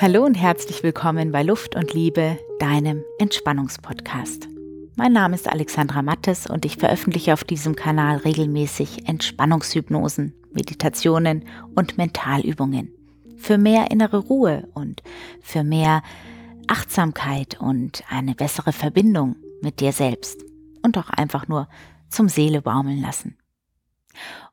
[0.00, 4.48] Hallo und herzlich willkommen bei Luft und Liebe, deinem Entspannungspodcast.
[4.96, 11.44] Mein Name ist Alexandra Mattes und ich veröffentliche auf diesem Kanal regelmäßig Entspannungshypnosen, Meditationen
[11.74, 12.94] und Mentalübungen
[13.36, 15.02] für mehr innere Ruhe und
[15.42, 16.02] für mehr
[16.66, 20.42] Achtsamkeit und eine bessere Verbindung mit dir selbst
[20.82, 21.68] und auch einfach nur
[22.08, 23.36] zum Seele baumeln lassen.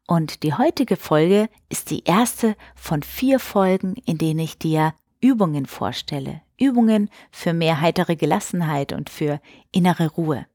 [0.07, 5.65] Und die heutige Folge ist die erste von vier Folgen, in denen ich dir Übungen
[5.65, 6.41] vorstelle.
[6.59, 9.39] Übungen für mehr heitere Gelassenheit und für
[9.71, 10.45] innere Ruhe.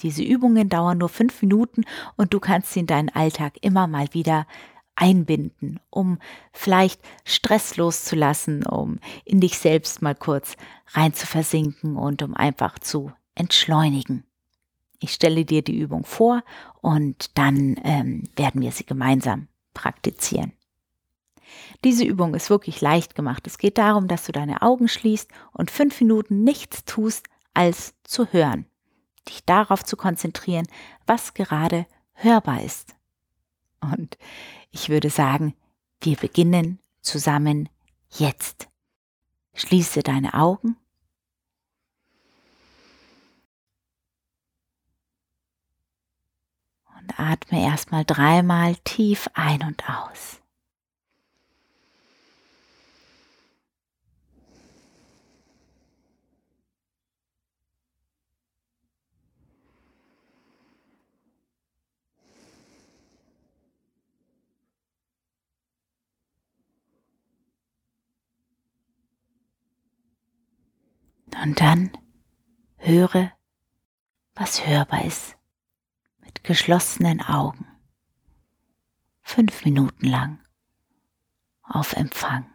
[0.00, 1.84] Diese Übungen dauern nur fünf Minuten
[2.16, 4.46] und du kannst sie in deinen Alltag immer mal wieder
[4.96, 6.18] einbinden, um
[6.52, 10.56] vielleicht Stress loszulassen, um in dich selbst mal kurz
[10.92, 14.24] rein zu versinken und um einfach zu entschleunigen.
[15.00, 16.42] Ich stelle dir die Übung vor
[16.80, 20.52] und dann ähm, werden wir sie gemeinsam praktizieren.
[21.84, 23.46] Diese Übung ist wirklich leicht gemacht.
[23.46, 28.32] Es geht darum, dass du deine Augen schließt und fünf Minuten nichts tust, als zu
[28.32, 28.66] hören.
[29.28, 30.66] Dich darauf zu konzentrieren,
[31.06, 32.94] was gerade hörbar ist.
[33.80, 34.18] Und
[34.70, 35.54] ich würde sagen,
[36.00, 37.68] wir beginnen zusammen
[38.10, 38.68] jetzt.
[39.54, 40.76] Schließe deine Augen.
[46.98, 50.40] Und atme erstmal dreimal tief ein und aus.
[71.44, 71.92] Und dann
[72.78, 73.30] höre,
[74.34, 75.36] was hörbar ist,
[76.20, 77.66] mit geschlossenen Augen,
[79.20, 80.42] fünf Minuten lang
[81.62, 82.50] auf Empfang.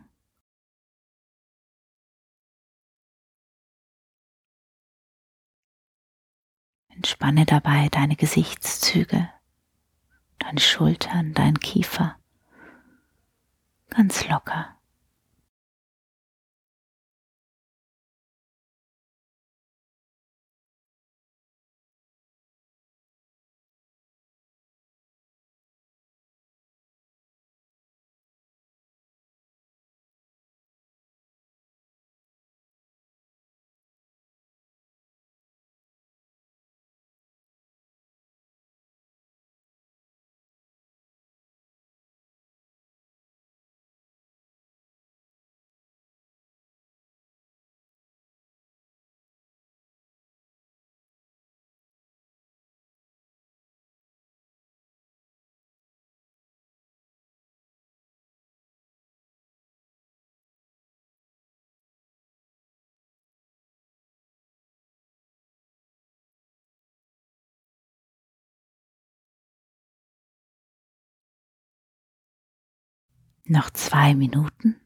[6.88, 9.31] Entspanne dabei deine Gesichtszüge,
[10.40, 12.18] deine Schultern, dein Kiefer
[13.90, 14.78] ganz locker.
[73.50, 74.80] Noch zwei Minuten.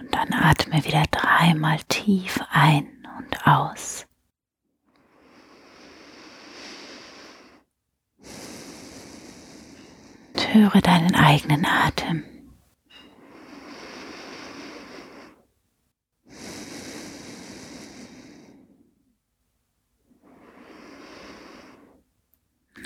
[0.00, 2.88] Und dann atme wieder dreimal tief ein
[3.18, 4.06] und aus.
[10.32, 12.24] Und höre deinen eigenen Atem.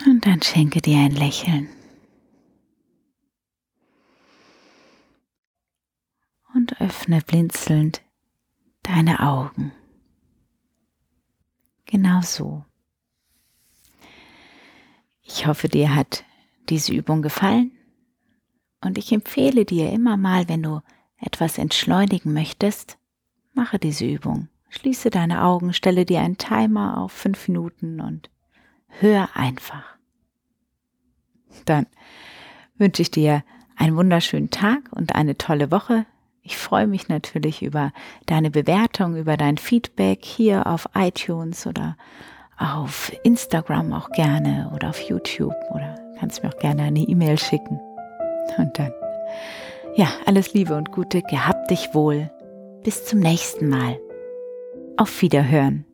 [0.06, 1.68] Und dann schenke dir ein Lächeln.
[6.54, 8.02] Und öffne blinzelnd
[8.82, 9.72] deine Augen.
[11.84, 12.64] Genau so.
[15.20, 16.24] Ich hoffe, dir hat
[16.70, 17.72] diese Übung gefallen
[18.80, 20.80] und ich empfehle dir immer mal, wenn du
[21.18, 22.96] etwas entschleunigen möchtest,
[23.52, 24.48] mache diese Übung.
[24.70, 28.30] Schließe deine Augen, stelle dir einen Timer auf fünf Minuten und
[28.86, 29.84] hör einfach.
[31.66, 31.86] Dann
[32.78, 33.44] wünsche ich dir
[33.76, 36.06] einen wunderschönen Tag und eine tolle Woche.
[36.46, 37.90] Ich freue mich natürlich über
[38.26, 41.96] deine Bewertung, über dein Feedback hier auf iTunes oder
[42.58, 47.80] auf Instagram auch gerne oder auf YouTube oder kannst mir auch gerne eine E-Mail schicken.
[48.58, 48.92] Und dann,
[49.96, 52.30] ja, alles Liebe und Gute, gehabt dich wohl.
[52.84, 53.98] Bis zum nächsten Mal.
[54.98, 55.86] Auf Wiederhören.